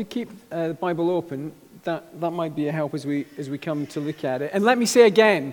[0.00, 1.52] you keep uh, the Bible open,
[1.84, 4.50] that, that might be a help as we, as we come to look at it.
[4.54, 5.52] And let me say again,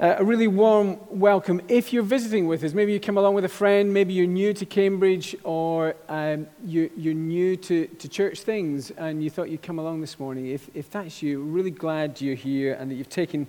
[0.00, 1.60] uh, a really warm welcome.
[1.68, 4.52] If you're visiting with us, maybe you come along with a friend, maybe you're new
[4.54, 9.62] to Cambridge, or um, you, you're new to, to church things and you thought you'd
[9.62, 10.48] come along this morning.
[10.48, 13.46] If, if that's you, really glad you're here and that you've taken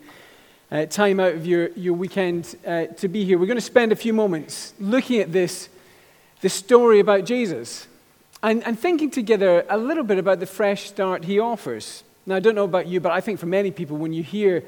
[0.71, 3.39] uh, time out of your, your weekend uh, to be here.
[3.39, 5.69] We're going to spend a few moments looking at this,
[6.41, 7.87] this story about Jesus
[8.41, 12.03] and, and thinking together a little bit about the fresh start he offers.
[12.25, 14.63] Now, I don't know about you, but I think for many people, when you hear,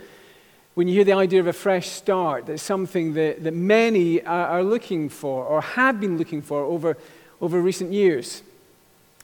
[0.74, 4.64] when you hear the idea of a fresh start, that's something that, that many are,
[4.64, 6.98] looking for or have been looking for over,
[7.40, 8.42] over recent years.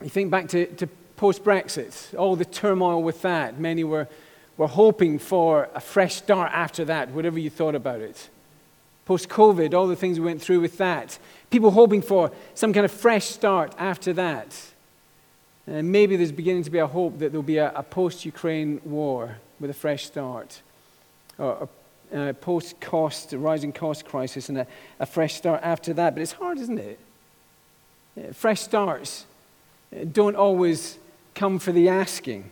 [0.02, 3.58] You think back to, to post Brexit, all the turmoil with that.
[3.58, 4.08] Many were,
[4.56, 8.28] were hoping for a fresh start after that, whatever you thought about it.
[9.04, 11.18] Post COVID, all the things we went through with that.
[11.50, 14.54] People hoping for some kind of fresh start after that.
[15.66, 18.80] And maybe there's beginning to be a hope that there'll be a, a post Ukraine
[18.84, 20.62] war with a fresh start,
[21.36, 21.68] or
[22.12, 24.66] a, a post cost, rising cost crisis, and a,
[24.98, 26.14] a, fresh start after that.
[26.14, 26.98] But it's hard, isn't it?
[28.16, 29.26] Uh, fresh starts
[29.92, 30.98] uh, don't always
[31.34, 32.50] come for the asking.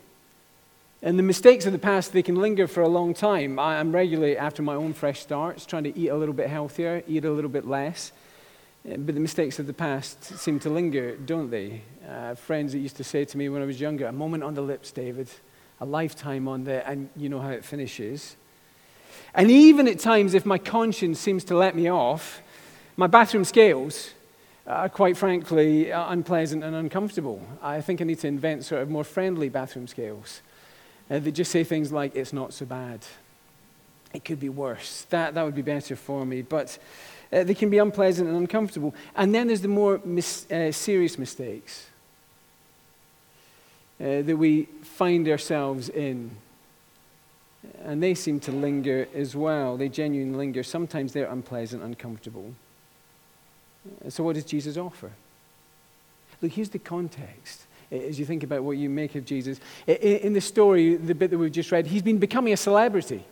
[1.02, 3.58] And the mistakes of the past, they can linger for a long time.
[3.58, 7.02] I am regularly after my own fresh starts, trying to eat a little bit healthier,
[7.06, 8.12] eat a little bit less.
[8.88, 11.82] But the mistakes of the past seem to linger, don't they?
[12.08, 14.54] Uh, friends that used to say to me when I was younger, a moment on
[14.54, 15.28] the lips, David,
[15.80, 18.36] a lifetime on the, and you know how it finishes.
[19.34, 22.40] And even at times, if my conscience seems to let me off,
[22.96, 24.12] my bathroom scales
[24.68, 27.44] are quite frankly uh, unpleasant and uncomfortable.
[27.60, 30.42] I think I need to invent sort of more friendly bathroom scales
[31.10, 33.00] uh, that just say things like, it's not so bad.
[34.14, 35.06] It could be worse.
[35.10, 36.42] That, that would be better for me.
[36.42, 36.78] But
[37.32, 38.94] uh, they can be unpleasant and uncomfortable.
[39.14, 41.86] And then there's the more mis- uh, serious mistakes
[44.00, 46.30] uh, that we find ourselves in.
[47.84, 49.76] And they seem to linger as well.
[49.76, 50.62] They genuinely linger.
[50.62, 52.54] Sometimes they're unpleasant, uncomfortable.
[54.04, 55.10] Uh, so, what does Jesus offer?
[56.40, 59.60] Look, here's the context as you think about what you make of Jesus.
[59.86, 63.24] In the story, the bit that we've just read, he's been becoming a celebrity.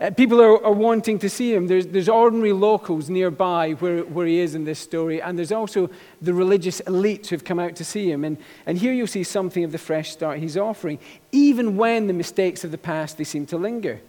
[0.00, 1.66] Uh, people are, are, wanting to see him.
[1.66, 5.90] There's, there's ordinary locals nearby where, where he is in this story, and there's also
[6.22, 8.22] the religious elite who've come out to see him.
[8.22, 11.00] And, and here you'll see something of the fresh start he's offering,
[11.32, 14.00] even when the mistakes of the past they seem to linger.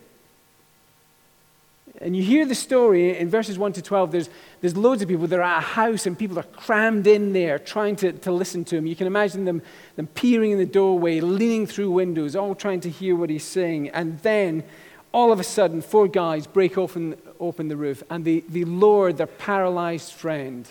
[2.01, 4.11] And you hear the story in verses 1 to 12.
[4.11, 4.29] There's,
[4.61, 7.57] there's loads of people that are at a house, and people are crammed in there
[7.57, 8.85] trying to, to listen to him.
[8.85, 9.63] You can imagine them,
[9.95, 13.89] them peering in the doorway, leaning through windows, all trying to hear what he's saying.
[13.89, 14.63] And then
[15.12, 19.12] all of a sudden, four guys break open, open the roof and they, they lower
[19.12, 20.68] their paralyzed friend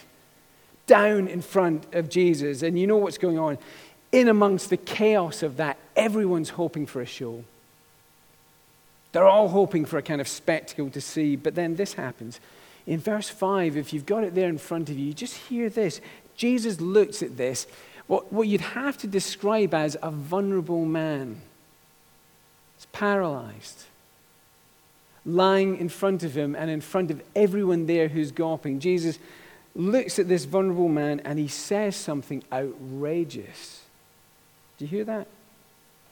[0.87, 2.63] down in front of Jesus.
[2.63, 3.59] And you know what's going on.
[4.13, 7.45] In amongst the chaos of that, everyone's hoping for a show.
[9.13, 11.35] They're all hoping for a kind of spectacle to see.
[11.35, 12.41] But then this happens.
[12.87, 16.01] In verse 5, if you've got it there in front of you, just hear this.
[16.37, 17.67] Jesus looks at this,
[18.07, 21.41] what, what you'd have to describe as a vulnerable man.
[22.77, 23.85] It's paralyzed
[25.29, 28.81] lying in front of him and in front of everyone there who's gawping.
[28.81, 29.19] Jesus
[29.75, 33.83] looks at this vulnerable man and he says something outrageous.
[34.79, 35.27] Do you hear that?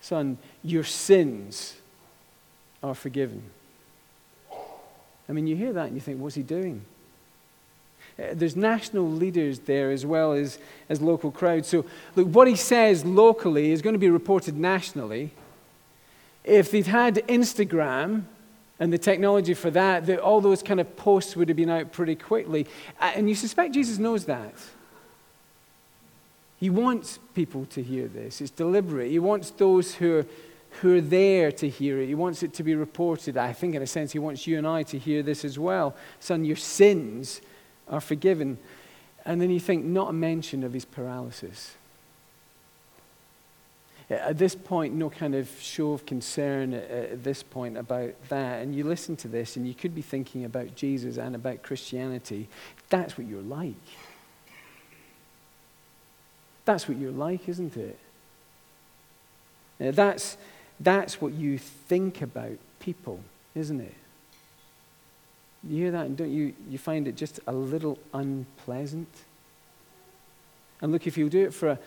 [0.02, 1.76] Son, your sins
[2.82, 3.42] are forgiven.
[5.28, 6.82] I mean, you hear that and you think, what's he doing?
[8.18, 11.68] Uh, there's national leaders there as well as, as local crowds.
[11.68, 11.84] So,
[12.14, 15.32] look, what he says locally is going to be reported nationally.
[16.44, 18.24] If they'd had Instagram,
[18.78, 21.92] and the technology for that, that all those kind of posts would have been out
[21.92, 22.66] pretty quickly.
[23.00, 24.54] And you suspect Jesus knows that.
[26.58, 28.40] He wants people to hear this.
[28.40, 29.10] It's deliberate.
[29.10, 30.26] He wants those who are,
[30.80, 32.06] who are there to hear it.
[32.06, 33.36] He wants it to be reported.
[33.36, 35.94] I think, in a sense, he wants you and I to hear this as well.
[36.20, 37.40] Son, your sins
[37.88, 38.58] are forgiven.
[39.24, 41.74] And then you think, not a mention of his paralysis.
[44.08, 48.62] At this point, no kind of show of concern at this point about that.
[48.62, 52.48] And you listen to this, and you could be thinking about Jesus and about Christianity.
[52.88, 53.74] That's what you're like.
[56.64, 57.98] That's what you're like, isn't it?
[59.78, 60.36] That's,
[60.78, 63.20] that's what you think about people,
[63.54, 63.94] isn't it?
[65.68, 69.08] You hear that, and don't you, you find it just a little unpleasant?
[70.80, 71.78] And look, if you'll do it for a,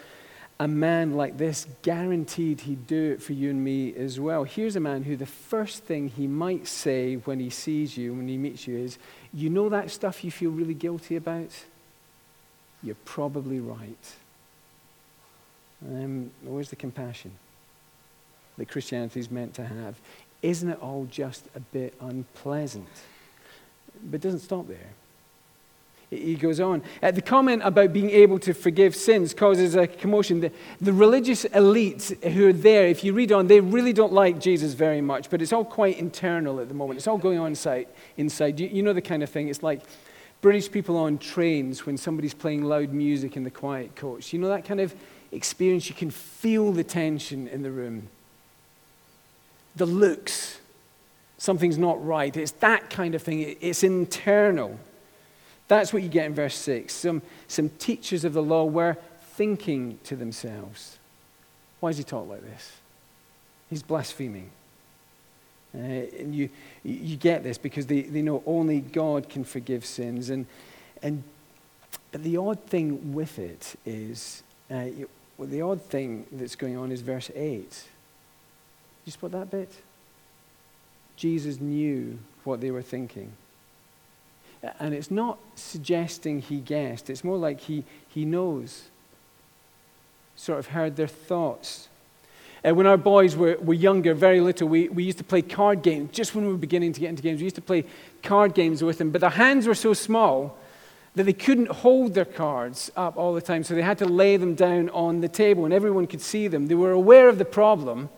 [0.60, 4.44] a man like this, guaranteed he'd do it for you and me as well.
[4.44, 8.28] Here's a man who the first thing he might say when he sees you, when
[8.28, 8.98] he meets you, is,
[9.34, 11.52] You know that stuff you feel really guilty about?
[12.84, 14.16] You're probably right.
[15.88, 17.32] Um, where's the compassion
[18.58, 19.96] that Christianity is meant to have?
[20.42, 22.88] Isn't it all just a bit unpleasant?
[24.04, 24.90] But it doesn't stop there.
[26.10, 26.82] He goes on.
[27.04, 30.40] Uh, the comment about being able to forgive sins causes a commotion.
[30.40, 30.52] The,
[30.82, 34.74] the religious elites who are there, if you read on, they really don't like Jesus
[34.74, 36.98] very much, but it's all quite internal at the moment.
[36.98, 37.88] It's all going on inside.
[38.18, 38.60] inside.
[38.60, 39.50] You, you know the kind of thing.
[39.50, 39.82] It's like
[40.42, 44.34] British people on trains when somebody's playing loud music in the quiet coach.
[44.34, 44.96] You know that kind of
[45.32, 45.90] experience?
[45.90, 48.08] You can feel the tension in the room,
[49.76, 50.60] the looks.
[51.38, 52.36] Something's not right.
[52.36, 53.56] It's that kind of thing.
[53.62, 54.80] It's internal.
[55.69, 56.92] That's what you get in verse 6.
[56.92, 60.98] Some, some teachers of the law were thinking to themselves,
[61.80, 62.74] why does he talk like this?
[63.69, 64.50] He's blaspheming.
[65.74, 66.50] Uh, and you,
[66.83, 70.31] you get this because they, they know only God can forgive sins.
[70.31, 70.48] And,
[71.04, 71.24] and,
[72.12, 74.42] but the odd thing with it is,
[74.72, 77.83] uh, you, the odd thing that's going on is verse 8.
[79.06, 79.72] You spot that bit?
[81.15, 83.31] Jesus knew what they were thinking.
[84.80, 88.90] And it's not suggesting he guessed, it's more like he, he knows,
[90.36, 91.88] sort of heard their thoughts.
[92.64, 95.82] Uh, when our boys were, were younger, very little, we, we used to play card
[95.82, 96.10] games.
[96.12, 97.86] Just when we were beginning to get into games, we used to play
[98.22, 99.12] card games with them.
[99.12, 100.58] But their hands were so small
[101.16, 103.64] that they couldn't hold their cards up all the time.
[103.64, 106.68] So they had to lay them down on the table and everyone could see them.
[106.68, 108.10] They were aware of the problem.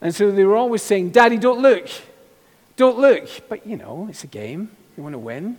[0.00, 1.88] And so they were always saying, Daddy, don't look.
[2.76, 3.28] Don't look.
[3.48, 4.70] But, you know, it's a game.
[4.96, 5.58] You want to win?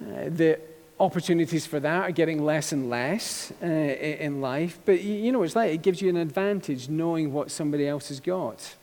[0.00, 0.60] Uh, the
[1.00, 4.78] opportunities for that are getting less and less uh, in life.
[4.84, 8.20] But you know, it's like it gives you an advantage knowing what somebody else has
[8.20, 8.74] got.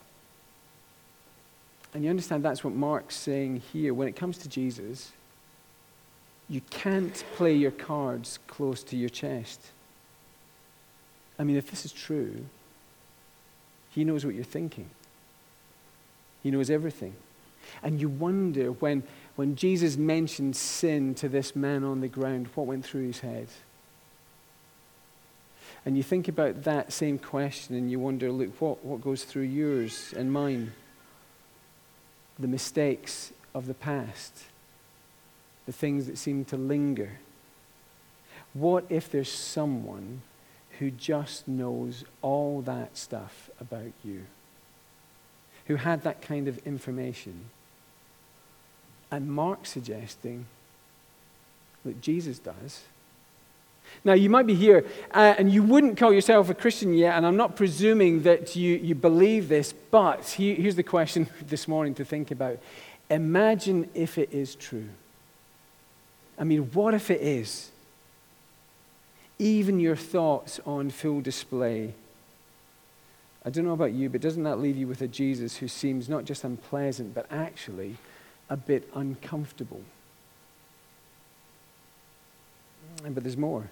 [1.94, 3.94] And you understand that's what Mark's saying here.
[3.94, 5.14] When it comes to Jesus,
[6.50, 9.62] you can't play your cards close to your chest.
[11.40, 12.46] I mean, if this is true,
[13.92, 14.90] he knows what you're thinking,
[16.44, 17.16] he knows everything.
[17.84, 19.04] And you wonder when,
[19.36, 23.48] when Jesus mentioned sin to this man on the ground, what went through his head?
[25.86, 29.44] And you think about that same question and you wonder, look, what, what goes through
[29.44, 30.74] yours and mine?
[32.40, 34.44] The mistakes of the past,
[35.66, 37.20] the things that seem to linger.
[38.54, 40.22] What if there's someone
[40.80, 44.26] who just knows all that stuff about you?
[45.68, 47.50] Who had that kind of information?
[49.16, 50.46] And Mark suggesting
[51.86, 52.82] that Jesus does.
[54.04, 57.26] Now, you might be here uh, and you wouldn't call yourself a Christian yet, and
[57.26, 61.96] I'm not presuming that you, you believe this, but he, here's the question this morning
[61.96, 62.60] to think about.
[63.10, 64.90] Imagine if it is true.
[66.38, 67.72] I mean, what if it is?
[69.40, 71.94] Even your thoughts on full display.
[73.46, 76.10] I don't know about you, but doesn't that leave you with a Jesus who seems
[76.10, 77.96] not just unpleasant, but actually
[78.50, 79.82] a bit uncomfortable.
[83.04, 83.70] But there's more.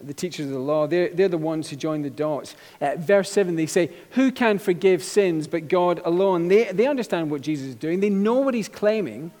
[0.00, 2.54] The teachers of the law, they're, they're the ones who join the dots.
[2.80, 6.48] At verse 7, they say, Who can forgive sins but God alone?
[6.48, 9.32] They, they understand what Jesus is doing, they know what he's claiming.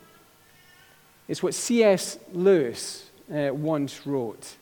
[1.28, 2.18] It's what C.S.
[2.32, 4.56] Lewis uh, once wrote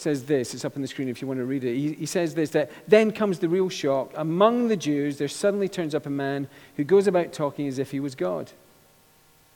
[0.00, 0.54] says this.
[0.54, 1.74] It's up on the screen if you want to read it.
[1.76, 4.12] He, he, says this that then comes the real shock.
[4.16, 7.90] Among the Jews, there suddenly turns up a man who goes about talking as if
[7.90, 8.50] he was God.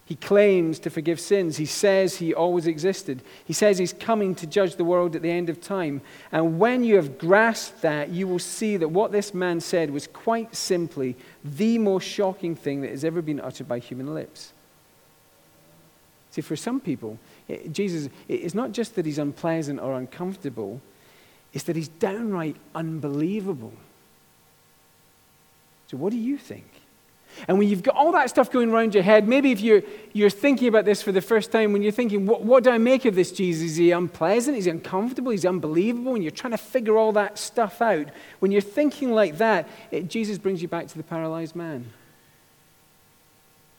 [0.07, 1.57] He claims to forgive sins.
[1.57, 3.23] He says he always existed.
[3.45, 6.03] He says he's coming to judge the world at the end of time.
[6.31, 10.07] And when you have grasped that, you will see that what this man said was
[10.07, 14.53] quite simply the most shocking thing that has ever been uttered by human lips.
[16.35, 20.81] See, for some people, Eh, it, Jesus, it's not just that he's unpleasant or uncomfortable,
[21.53, 23.73] it's that he's downright unbelievable.
[25.89, 26.67] So, what do you think?
[27.49, 29.83] And when you've got all that stuff going around your head, maybe if you're,
[30.13, 32.79] you're thinking about this for the first time, when you're thinking, what, what do I
[32.79, 33.73] make of this Jesus?
[33.73, 34.57] Is he unpleasant?
[34.57, 35.33] Is he uncomfortable?
[35.33, 36.15] Is he unbelievable?
[36.15, 38.09] And you're trying to figure all that stuff out.
[38.39, 41.87] When you're thinking like that, it, Jesus brings you back to the paralyzed man.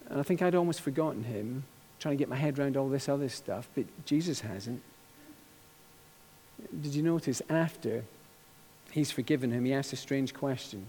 [0.09, 1.63] And I think I'd almost forgotten him
[1.99, 4.81] trying to get my head around all this other stuff, but Jesus hasn't.
[6.81, 8.03] Did you notice after
[8.91, 10.85] he's forgiven him, he asked a strange question?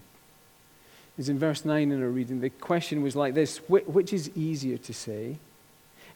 [1.18, 2.40] It's in verse 9 in our reading.
[2.40, 5.38] The question was like this Which is easier to say?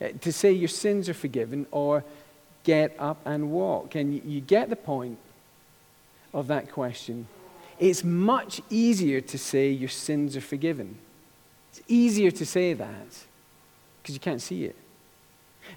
[0.00, 2.04] Uh, to say your sins are forgiven or
[2.64, 3.94] get up and walk?
[3.94, 5.18] And you get the point
[6.32, 7.26] of that question.
[7.78, 10.98] It's much easier to say your sins are forgiven.
[11.70, 13.24] It's easier to say that
[14.02, 14.76] because you can't see it.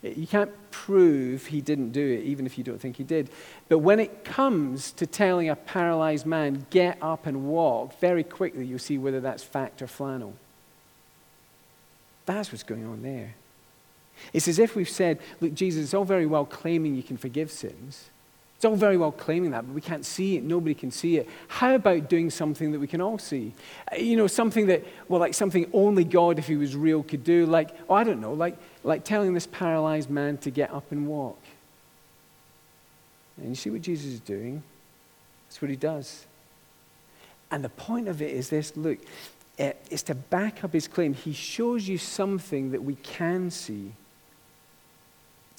[0.01, 3.29] You can't prove he didn't do it, even if you don't think he did.
[3.69, 8.65] But when it comes to telling a paralyzed man, get up and walk, very quickly
[8.65, 10.33] you'll see whether that's fact or flannel.
[12.25, 13.35] That's what's going on there.
[14.31, 17.51] It's as if we've said, look, Jesus, it's all very well claiming you can forgive
[17.51, 18.09] sins.
[18.63, 20.43] It's all very well claiming that, but we can't see it.
[20.45, 21.27] Nobody can see it.
[21.49, 23.51] How about doing something that we can all see?
[23.91, 27.25] Uh, you know, something that, well, like something only God, if he was real, could
[27.25, 27.45] do.
[27.45, 28.55] Like, oh, I don't know, like,
[28.85, 31.37] like telling this paralyzed man to get up and walk.
[33.35, 34.63] And you see what Jesus is doing?
[35.49, 36.25] That's what he does.
[37.51, 38.99] And the point of it is this look,
[39.59, 41.13] uh, it's to back up his claim.
[41.13, 43.91] He shows you something that we can see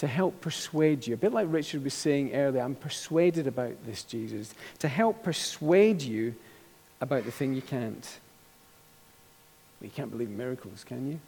[0.04, 1.14] to help persuade you.
[1.14, 4.52] A bit like Richard was saying earlier, I'm persuaded about this, Jesus.
[4.80, 6.34] To help persuade you
[7.00, 8.06] about the thing you can't.
[9.80, 11.18] Well, you can't believe in miracles, can you?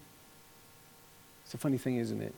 [1.47, 2.35] It's a funny thing, isn't it?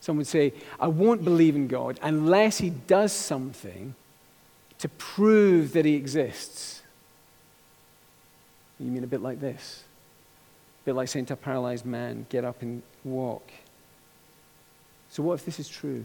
[0.00, 3.94] Some would say, I won't believe in God unless He does something
[4.80, 6.82] to prove that He exists.
[8.78, 9.82] You mean a bit like this?
[10.82, 13.50] A bit like saying to a paralyzed man, get up and walk.
[15.14, 16.04] So, what if this is true?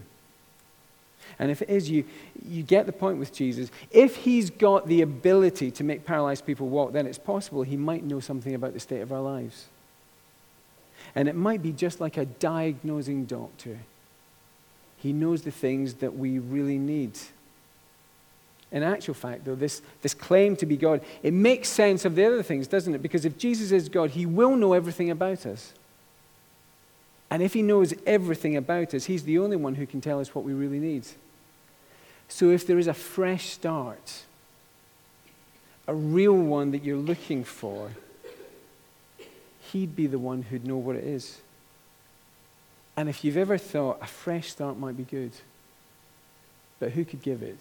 [1.39, 2.05] And if it is, you,
[2.47, 3.71] you get the point with Jesus.
[3.89, 8.03] If he's got the ability to make paralyzed people walk, then it's possible he might
[8.03, 9.65] know something about the state of our lives.
[11.15, 13.79] And it might be just like a diagnosing doctor.
[14.97, 17.17] He knows the things that we really need.
[18.71, 22.25] In actual fact, though, this, this claim to be God, it makes sense of the
[22.25, 23.01] other things, doesn't it?
[23.01, 25.73] Because if Jesus is God, he will know everything about us.
[27.31, 30.33] And if he knows everything about us, he's the only one who can tell us
[30.33, 31.05] what we really need.
[32.27, 34.23] So if there is a fresh start,
[35.87, 37.91] a real one that you're looking for,
[39.71, 41.39] he'd be the one who'd know what it is.
[42.97, 45.31] And if you've ever thought a fresh start might be good,
[46.79, 47.59] but who could give it?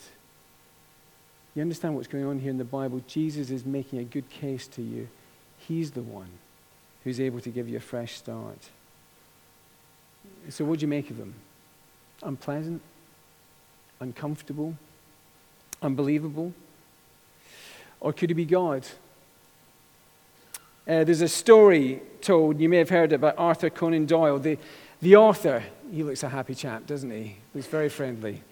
[1.54, 3.02] You understand what's going on here in the Bible?
[3.06, 5.08] Jesus is making a good case to you.
[5.58, 6.28] He's the one
[7.04, 8.70] who's able to give you a fresh start.
[10.48, 11.34] So, what do you make of them?
[12.22, 12.80] Unpleasant?
[14.00, 14.74] Uncomfortable?
[15.82, 16.52] Unbelievable?
[18.00, 18.86] Or could it be God?
[20.88, 24.38] Uh, there's a story told, you may have heard it, about Arthur Conan Doyle.
[24.38, 24.58] The,
[25.02, 25.62] the author,
[25.92, 27.36] he looks a happy chap, doesn't he?
[27.52, 28.42] He's very friendly.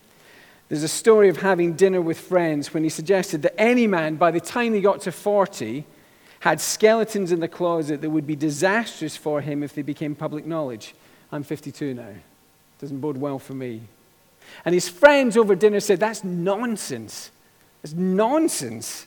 [0.69, 4.33] There's a story of having dinner with friends when he suggested that any man, by
[4.33, 5.85] the time he got to 40,
[6.41, 10.45] had skeletons in the closet that would be disastrous for him if they became public
[10.45, 10.95] knowledge.
[11.33, 12.15] I'm 52 now.
[12.81, 13.83] Doesn't bode well for me.
[14.65, 17.31] And his friends over dinner said, That's nonsense.
[17.83, 19.07] That's nonsense.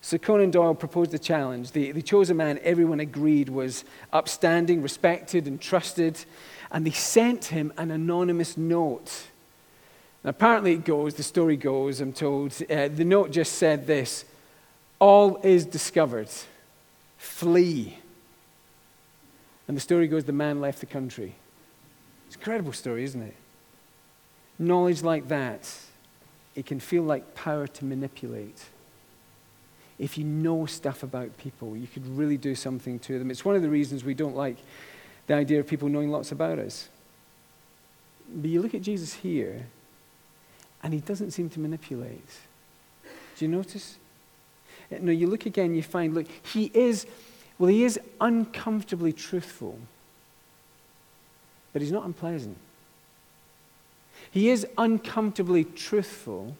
[0.00, 1.72] So Conan Doyle proposed a challenge.
[1.72, 6.24] They, they chose a man everyone agreed was upstanding, respected, and trusted.
[6.70, 9.26] And they sent him an anonymous note.
[10.22, 14.24] Now, apparently, it goes, the story goes, I'm told, uh, the note just said this
[15.00, 16.28] All is discovered.
[17.16, 17.98] Flee.
[19.66, 21.34] And the story goes, the man left the country.
[22.26, 23.34] It's an incredible story, isn't it?
[24.58, 25.70] Knowledge like that,
[26.54, 28.64] it can feel like power to manipulate.
[29.98, 33.30] If you know stuff about people, you could really do something to them.
[33.30, 34.56] It's one of the reasons we don't like
[35.26, 36.88] the idea of people knowing lots about us.
[38.34, 39.66] But you look at Jesus here,
[40.82, 42.28] and he doesn't seem to manipulate.
[43.36, 43.96] Do you notice?
[44.90, 47.06] No, you look again, you find, look, he is,
[47.58, 49.78] well, he is uncomfortably truthful
[51.76, 52.56] but he's not unpleasant.
[54.30, 56.56] He is uncomfortably truthful,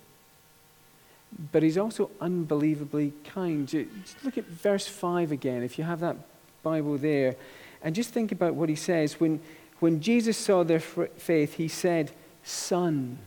[1.52, 3.66] but he's also unbelievably kind.
[3.66, 6.18] Just look at verse 5 again, if you have that
[6.62, 7.34] Bible there,
[7.82, 9.18] and just think about what he says.
[9.18, 9.40] When,
[9.80, 12.12] when Jesus saw their faith, he said,
[12.44, 13.18] Son,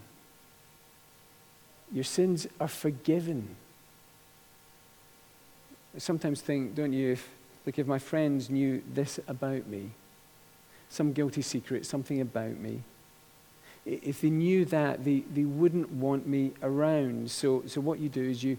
[1.91, 3.55] your sins are forgiven.
[5.95, 7.27] I sometimes think, don't you, if,
[7.65, 9.89] if my friends knew this about me,
[10.89, 12.81] some guilty secret, something about me.
[13.85, 17.31] If they knew that, they, they wouldn't want me around.
[17.31, 18.57] So, so what you do is you,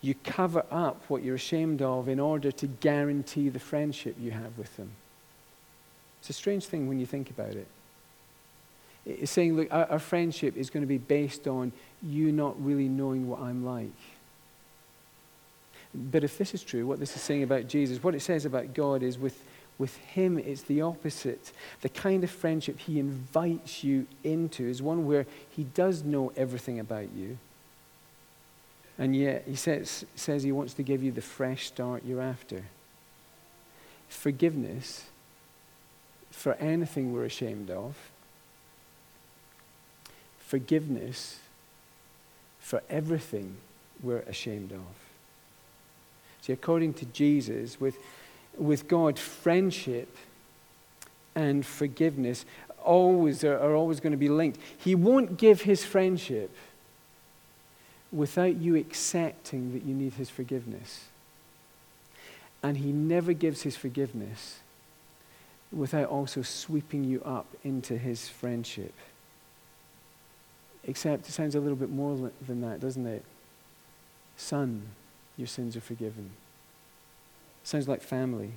[0.00, 4.56] you cover up what you're ashamed of in order to guarantee the friendship you have
[4.56, 4.90] with them.
[6.20, 7.66] It's a strange thing when you think about it.
[9.04, 12.88] It's saying, look, our, our friendship is going to be based on you not really
[12.88, 13.92] knowing what I'm like.
[15.94, 18.74] But if this is true, what this is saying about Jesus, what it says about
[18.74, 19.40] God is with
[19.78, 21.52] with him, it's the opposite.
[21.80, 26.78] The kind of friendship he invites you into is one where he does know everything
[26.78, 27.38] about you.
[28.98, 32.62] And yet, he says, says he wants to give you the fresh start you're after.
[34.08, 35.06] Forgiveness
[36.30, 37.96] for anything we're ashamed of,
[40.38, 41.40] forgiveness
[42.60, 43.56] for everything
[44.02, 44.78] we're ashamed of.
[46.42, 47.96] See, according to Jesus, with,
[48.58, 50.16] with God, friendship
[51.34, 52.44] and forgiveness
[52.84, 54.58] always are, are always going to be linked.
[54.76, 56.50] He won't give his friendship
[58.12, 61.06] without you accepting that you need his forgiveness.
[62.62, 64.60] And he never gives his forgiveness
[65.72, 68.94] without also sweeping you up into his friendship.
[70.86, 73.24] Except it sounds a little bit more than that, doesn't it?
[74.36, 74.82] Son,
[75.36, 76.30] your sins are forgiven.
[77.64, 78.52] Sounds like family.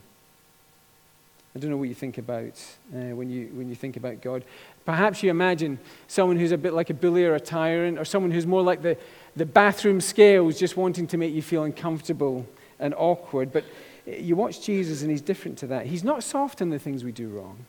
[1.56, 2.54] I don't know what you think about
[2.94, 4.44] uh, when, you, when you think about God.
[4.86, 8.32] Perhaps you imagine someone who's a bit like a bully or a tyrant, or someone
[8.32, 8.96] who's more like the,
[9.36, 12.46] the bathroom scales, just wanting to make you feel uncomfortable
[12.80, 13.52] and awkward.
[13.52, 13.64] But
[14.06, 15.88] you watch Jesus, and he's different to that.
[15.88, 17.66] He's not soft on the things we do wrong.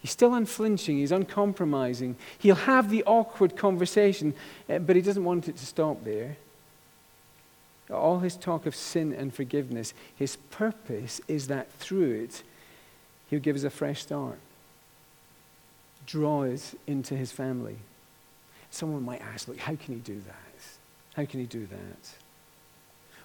[0.00, 2.16] He's still unflinching, he's uncompromising.
[2.40, 4.34] He'll have the awkward conversation,
[4.68, 6.36] uh, but he doesn't want it to stop there.
[7.90, 12.42] All his talk of sin and forgiveness, his purpose is that through it,
[13.32, 14.38] He'll give us a fresh start,
[16.04, 17.76] draw us into his family.
[18.70, 20.62] Someone might ask, look, how can he do that?
[21.14, 22.10] How can he do that?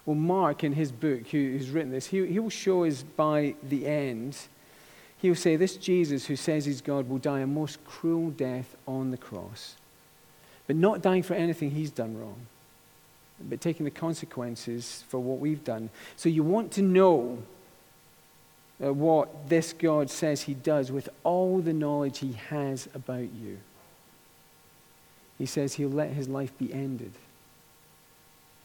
[0.06, 3.86] Well, Mark, in his book, who's written this, he, he will show us by the
[3.86, 4.38] end,
[5.18, 8.78] he will say, This Jesus who says he's God will die a most cruel death
[8.88, 9.76] on the cross,
[10.68, 12.46] but not dying for anything he's done wrong,
[13.40, 15.90] but taking the consequences for what we've done.
[16.16, 17.44] So you want to know
[18.84, 23.60] uh, what this God says he does with all the knowledge he has about you.
[25.38, 27.14] He says he'll let his life be ended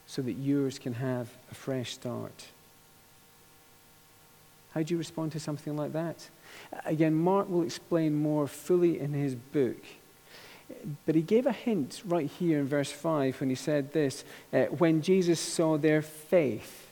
[0.07, 2.47] so that yours can have a fresh start.
[4.73, 6.29] How do you respond to something like that?
[6.87, 9.77] Again, Mark will explain more fully in his book.
[11.07, 14.65] But he gave a hint right here in verse 5 when he said this uh,
[14.65, 16.89] when Jesus saw their faith.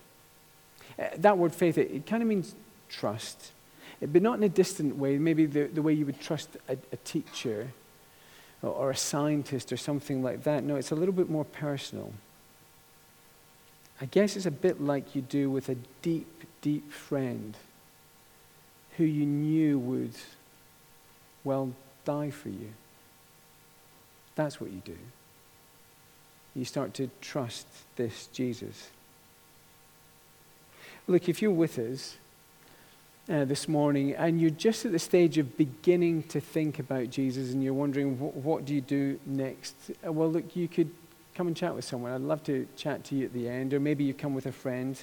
[0.98, 2.54] Uh, that word faith, it, it kind of means
[2.88, 3.52] trust,
[4.00, 6.96] but not in a distant way, maybe the, the way you would trust a, a
[7.04, 7.68] teacher
[8.62, 10.64] or, or a scientist or something like that.
[10.64, 12.12] No, it's a little bit more personal.
[14.00, 17.54] I guess it's a bit like you do with a deep, deep friend
[18.96, 20.14] who you knew would,
[21.44, 21.72] well,
[22.04, 22.70] die for you.
[24.40, 24.96] That's what you do.
[26.54, 28.88] You start to trust this Jesus.
[31.06, 32.16] Look, if you're with us,
[33.30, 37.52] uh, this morning and you're just at the stage of beginning to think about Jesus
[37.52, 39.74] and you're wondering, what do you do next?
[40.04, 40.90] Uh, well, look, you could
[41.34, 42.10] come and chat with someone.
[42.10, 44.52] I'd love to chat to you at the end, or maybe you come with a
[44.52, 44.98] friend.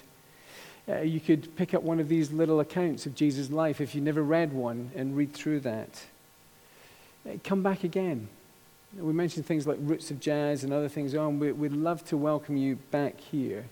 [0.90, 4.02] Uh, you could pick up one of these little accounts of Jesus' life if you
[4.02, 6.06] never read one and read through that.
[7.24, 8.30] Uh, come back again.
[8.96, 11.40] We mentioned things like Roots of Jazz and other things on.
[11.40, 13.66] We, we'd love to welcome you back here.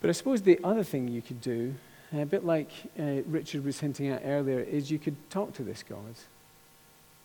[0.00, 1.74] But I suppose the other thing you could do
[2.12, 5.82] a bit like uh, Richard was hinting at earlier, is you could talk to this
[5.82, 6.14] God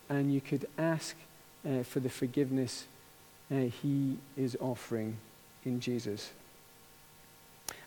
[0.09, 1.15] and you could ask
[1.65, 2.85] uh, for the forgiveness
[3.51, 5.17] uh, he is offering
[5.63, 6.31] in Jesus.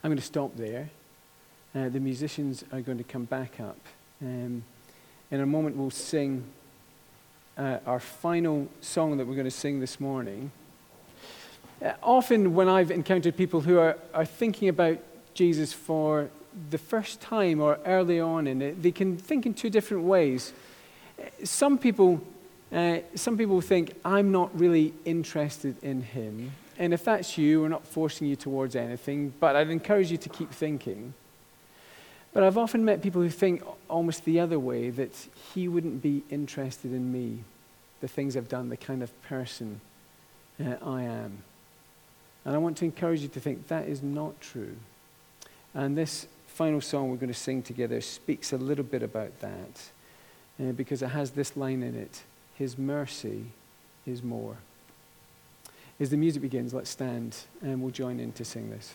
[0.03, 0.89] I'm going to stop there.
[1.75, 3.79] Uh, the musicians are going to come back up.
[4.23, 4.65] Um,
[5.31, 6.45] in a moment, we'll sing
[7.57, 10.51] uh, our final song that we're going to sing this morning.
[11.83, 14.99] Uh, often, when I've encountered people who are, are thinking about
[15.35, 16.31] Jesus for
[16.71, 20.53] the first time or early on in it, they can think in two different ways.
[21.45, 22.23] Some people,
[22.73, 26.53] uh, some people think, I'm not really interested in him.
[26.79, 30.29] And if that's you, we're not forcing you towards anything, but I'd encourage you to
[30.29, 31.15] keep thinking.
[32.37, 36.23] But I've often met people who think almost the other way that he wouldn't be
[36.29, 37.39] interested in me,
[38.03, 39.81] the things I've done, the kind of person
[40.61, 41.39] uh, I am.
[42.45, 44.77] And I want to encourage you to think that is not true.
[45.73, 49.91] And this final song we're going to sing together speaks a little bit about that
[50.61, 52.21] uh, because it has this line in it
[52.57, 53.47] His mercy
[54.07, 54.59] is more.
[55.99, 58.95] As the music begins, let's stand and we'll join in to sing this.